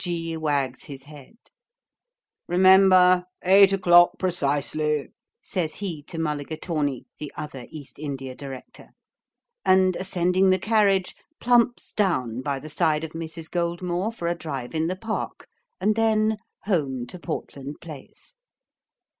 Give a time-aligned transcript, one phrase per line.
[0.00, 0.36] G.
[0.36, 1.36] wags his head.
[2.46, 5.08] 'Remember, eight o'clock precisely,'
[5.42, 8.90] says he to Mulligatawney, the other East India Director;
[9.64, 13.50] and, ascending the carriage, plumps down by the side of Mrs.
[13.50, 15.48] Goldmore for a drive in the Park,
[15.80, 18.36] and then home to Portland Place.